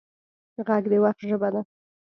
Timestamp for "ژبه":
1.29-1.49